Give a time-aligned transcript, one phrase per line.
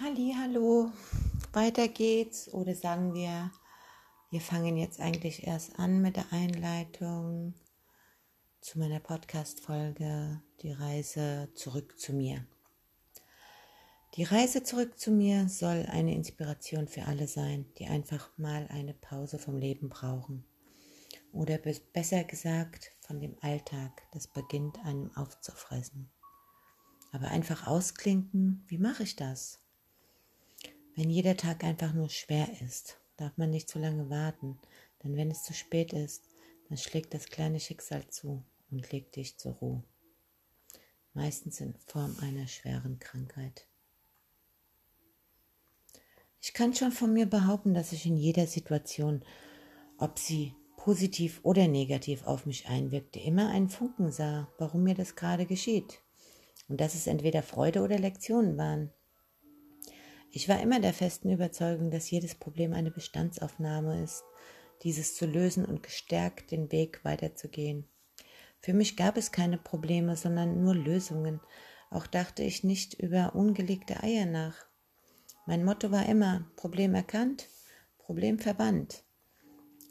[0.00, 0.90] Halli, hallo.
[1.52, 3.52] Weiter geht's oder sagen wir,
[4.28, 7.54] wir fangen jetzt eigentlich erst an mit der Einleitung
[8.60, 12.44] zu meiner Podcast Folge Die Reise zurück zu mir.
[14.16, 18.94] Die Reise zurück zu mir soll eine Inspiration für alle sein, die einfach mal eine
[18.94, 20.44] Pause vom Leben brauchen.
[21.30, 21.58] Oder
[21.92, 26.10] besser gesagt, von dem Alltag, das beginnt einem aufzufressen.
[27.12, 29.63] Aber einfach ausklinken, wie mache ich das?
[30.96, 34.58] Wenn jeder Tag einfach nur schwer ist, darf man nicht zu lange warten,
[35.02, 36.28] denn wenn es zu spät ist,
[36.68, 39.82] dann schlägt das kleine Schicksal zu und legt dich zur Ruhe.
[41.12, 43.66] Meistens in Form einer schweren Krankheit.
[46.40, 49.24] Ich kann schon von mir behaupten, dass ich in jeder Situation,
[49.98, 55.16] ob sie positiv oder negativ auf mich einwirkte, immer einen Funken sah, warum mir das
[55.16, 56.02] gerade geschieht.
[56.68, 58.92] Und dass es entweder Freude oder Lektionen waren.
[60.36, 64.24] Ich war immer der festen Überzeugung, dass jedes Problem eine Bestandsaufnahme ist,
[64.82, 67.86] dieses zu lösen und gestärkt den Weg weiterzugehen.
[68.58, 71.40] Für mich gab es keine Probleme, sondern nur Lösungen.
[71.88, 74.56] Auch dachte ich nicht über ungelegte Eier nach.
[75.46, 77.48] Mein Motto war immer Problem erkannt,
[77.98, 79.04] Problem verbannt.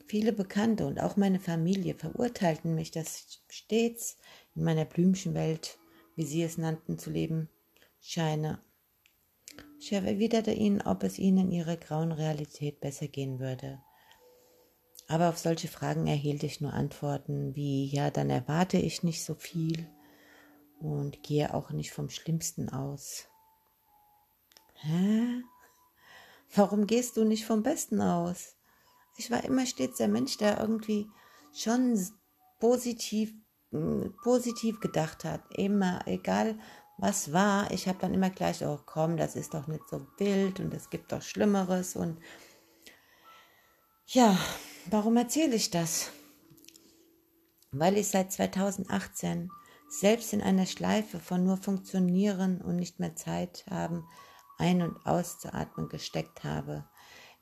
[0.08, 4.18] Viele Bekannte und auch meine Familie verurteilten mich, dass ich stets
[4.56, 5.78] in meiner Blümchenwelt,
[6.18, 7.48] wie sie es nannten, zu leben
[8.02, 8.60] scheine
[9.84, 13.82] ich erwiderte ihnen, ob es ihnen in ihrer grauen Realität besser gehen würde.
[15.10, 19.36] Aber auf solche Fragen erhielt ich nur Antworten wie, ja, dann erwarte ich nicht so
[19.36, 19.90] viel
[20.80, 23.28] und gehe auch nicht vom Schlimmsten aus.
[24.76, 25.42] Hä?
[26.56, 28.56] Warum gehst du nicht vom Besten aus?
[29.18, 31.10] Ich war immer stets der Mensch, der irgendwie
[31.54, 32.00] schon
[32.60, 33.34] positiv,
[34.24, 35.42] positiv gedacht hat.
[35.58, 36.58] Immer, egal
[36.98, 40.60] was war, ich habe dann immer gleich, oh komm, das ist doch nicht so wild
[40.60, 42.20] und es gibt doch Schlimmeres und
[44.06, 44.38] ja,
[44.90, 46.12] warum erzähle ich das?
[47.72, 49.50] Weil ich seit 2018
[49.90, 54.08] selbst in einer Schleife von nur funktionieren und nicht mehr Zeit haben,
[54.58, 56.88] ein- und auszuatmen gesteckt habe.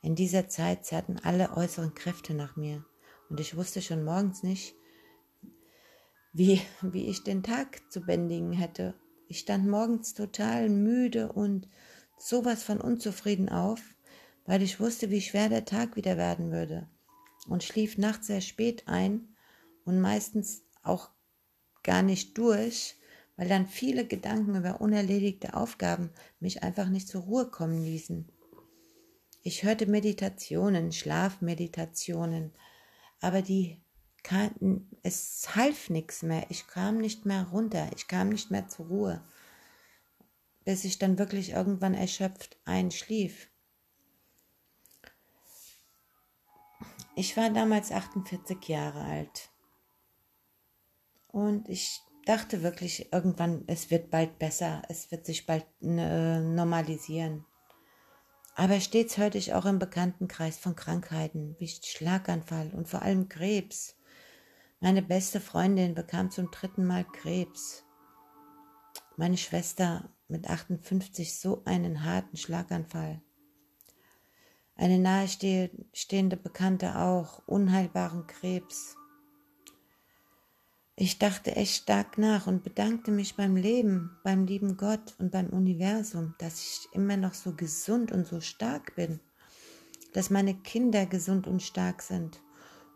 [0.00, 2.84] In dieser Zeit zerrten alle äußeren Kräfte nach mir
[3.28, 4.74] und ich wusste schon morgens nicht,
[6.32, 8.94] wie, wie ich den Tag zu bändigen hätte
[9.32, 11.66] ich stand morgens total müde und
[12.18, 13.80] sowas von unzufrieden auf,
[14.44, 16.86] weil ich wusste, wie schwer der Tag wieder werden würde
[17.48, 19.34] und schlief nachts sehr spät ein
[19.86, 21.08] und meistens auch
[21.82, 22.96] gar nicht durch,
[23.36, 28.28] weil dann viele Gedanken über unerledigte Aufgaben mich einfach nicht zur Ruhe kommen ließen.
[29.42, 32.52] Ich hörte Meditationen, Schlafmeditationen,
[33.22, 33.81] aber die
[34.22, 36.46] kann, es half nichts mehr.
[36.48, 37.90] Ich kam nicht mehr runter.
[37.96, 39.24] Ich kam nicht mehr zur Ruhe,
[40.64, 43.48] bis ich dann wirklich irgendwann erschöpft einschlief.
[47.14, 49.50] Ich war damals 48 Jahre alt.
[51.28, 57.44] Und ich dachte wirklich irgendwann, es wird bald besser, es wird sich bald äh, normalisieren.
[58.54, 63.96] Aber stets hörte ich auch im Bekanntenkreis von Krankheiten wie Schlaganfall und vor allem Krebs
[64.82, 67.84] meine beste Freundin bekam zum dritten Mal Krebs.
[69.16, 73.22] Meine Schwester mit 58 so einen harten Schlaganfall.
[74.74, 78.96] Eine nahestehende Bekannte auch, unheilbaren Krebs.
[80.96, 85.50] Ich dachte echt stark nach und bedankte mich beim Leben, beim lieben Gott und beim
[85.50, 89.20] Universum, dass ich immer noch so gesund und so stark bin,
[90.12, 92.42] dass meine Kinder gesund und stark sind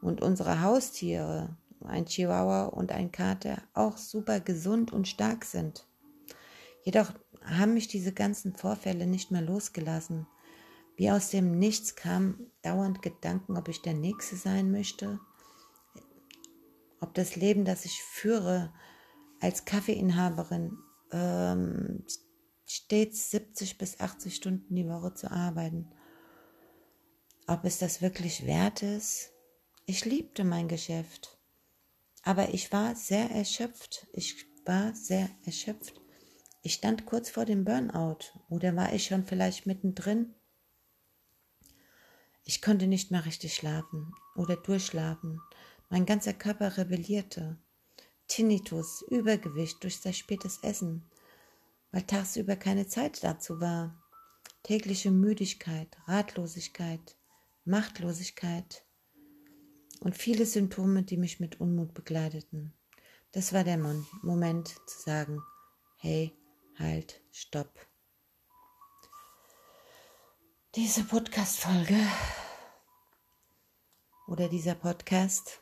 [0.01, 5.87] und unsere Haustiere, ein Chihuahua und ein Kater auch super gesund und stark sind.
[6.85, 7.13] Jedoch
[7.45, 10.27] haben mich diese ganzen Vorfälle nicht mehr losgelassen.
[10.97, 15.21] Wie aus dem Nichts kamen dauernd Gedanken, ob ich der Nächste sein möchte,
[17.01, 18.73] ob das Leben, das ich führe
[19.41, 20.79] als Kaffeeinhaberin,
[21.13, 22.05] ähm,
[22.67, 25.91] stets 70 bis 80 Stunden die Woche zu arbeiten,
[27.47, 29.33] ob es das wirklich wert ist.
[29.87, 31.36] Ich liebte mein Geschäft.
[32.27, 34.09] Aber ich war sehr erschöpft.
[34.13, 35.95] Ich war sehr erschöpft.
[36.61, 38.19] Ich stand kurz vor dem Burnout
[38.49, 40.35] oder war ich schon vielleicht mittendrin?
[42.43, 45.41] Ich konnte nicht mehr richtig schlafen oder durchschlafen.
[45.89, 47.61] Mein ganzer Körper rebellierte.
[48.27, 51.09] Tinnitus, Übergewicht durch sehr spätes Essen,
[51.93, 54.03] weil tagsüber keine Zeit dazu war.
[54.65, 57.17] Tägliche Müdigkeit, Ratlosigkeit,
[57.65, 58.85] Machtlosigkeit,
[60.01, 62.73] und viele Symptome, die mich mit Unmut begleiteten.
[63.33, 63.79] Das war der
[64.23, 65.43] Moment zu sagen,
[65.99, 66.33] hey,
[66.79, 67.71] halt, stopp.
[70.75, 71.99] Diese Podcast-Folge
[74.27, 75.61] oder dieser Podcast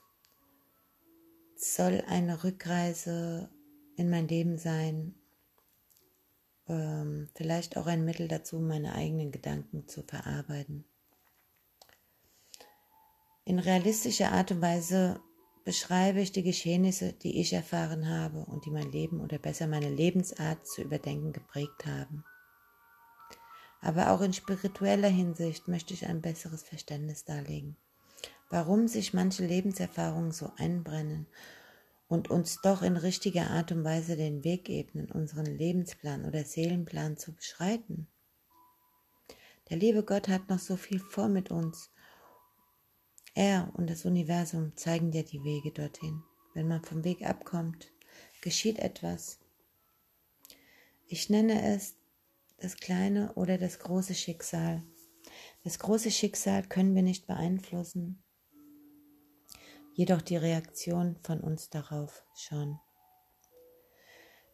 [1.56, 3.50] soll eine Rückreise
[3.96, 5.14] in mein Leben sein,
[6.66, 10.84] ähm, vielleicht auch ein Mittel dazu, meine eigenen Gedanken zu verarbeiten.
[13.46, 15.20] In realistischer Art und Weise
[15.64, 19.90] beschreibe ich die Geschehnisse, die ich erfahren habe und die mein Leben oder besser meine
[19.90, 22.24] Lebensart zu überdenken geprägt haben.
[23.82, 27.76] Aber auch in spiritueller Hinsicht möchte ich ein besseres Verständnis darlegen,
[28.48, 31.26] warum sich manche Lebenserfahrungen so einbrennen
[32.08, 37.18] und uns doch in richtiger Art und Weise den Weg ebnen, unseren Lebensplan oder Seelenplan
[37.18, 38.08] zu beschreiten.
[39.68, 41.90] Der liebe Gott hat noch so viel vor mit uns
[43.34, 46.22] er und das Universum zeigen dir die Wege dorthin.
[46.54, 47.92] Wenn man vom Weg abkommt,
[48.40, 49.40] geschieht etwas.
[51.06, 51.96] Ich nenne es
[52.58, 54.82] das kleine oder das große Schicksal.
[55.64, 58.22] Das große Schicksal können wir nicht beeinflussen,
[59.94, 62.78] jedoch die Reaktion von uns darauf schon.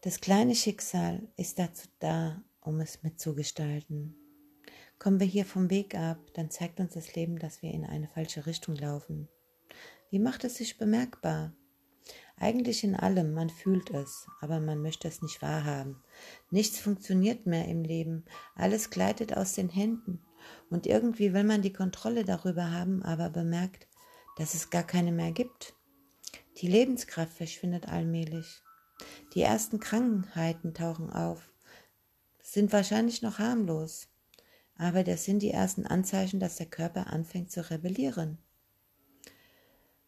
[0.02, 4.16] Das kleine Schicksal ist dazu da, um es mitzugestalten.
[5.00, 8.06] Kommen wir hier vom Weg ab, dann zeigt uns das Leben, dass wir in eine
[8.06, 9.30] falsche Richtung laufen.
[10.10, 11.54] Wie macht es sich bemerkbar?
[12.36, 16.02] Eigentlich in allem, man fühlt es, aber man möchte es nicht wahrhaben.
[16.50, 20.20] Nichts funktioniert mehr im Leben, alles gleitet aus den Händen
[20.68, 23.88] und irgendwie will man die Kontrolle darüber haben, aber bemerkt,
[24.36, 25.72] dass es gar keine mehr gibt.
[26.58, 28.60] Die Lebenskraft verschwindet allmählich.
[29.32, 31.50] Die ersten Krankheiten tauchen auf,
[32.42, 34.09] sind wahrscheinlich noch harmlos
[34.80, 38.38] aber das sind die ersten Anzeichen, dass der Körper anfängt zu rebellieren.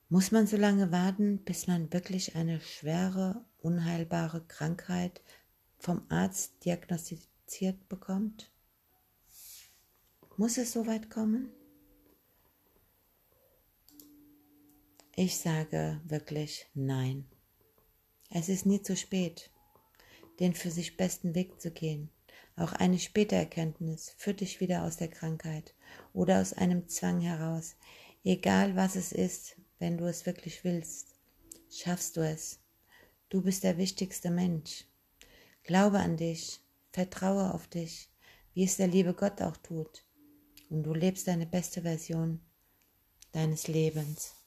[0.09, 5.21] Muss man so lange warten, bis man wirklich eine schwere, unheilbare Krankheit
[5.79, 8.51] vom Arzt diagnostiziert bekommt?
[10.39, 11.51] Muss es so weit kommen?
[15.15, 17.27] Ich sage wirklich nein.
[18.31, 19.51] Es ist nie zu spät,
[20.41, 22.09] den für sich besten Weg zu gehen.
[22.57, 25.75] Auch eine späte Erkenntnis führt dich wieder aus der Krankheit
[26.13, 27.77] oder aus einem Zwang heraus.
[28.25, 31.15] Egal was es ist, wenn du es wirklich willst,
[31.71, 32.61] schaffst du es.
[33.31, 34.85] Du bist der wichtigste Mensch.
[35.65, 36.61] Glaube an dich,
[36.93, 38.11] vertraue auf dich,
[38.55, 40.05] wie es der liebe Gott auch tut.
[40.69, 42.41] Und du lebst deine beste Version
[43.33, 44.42] deines Lebens.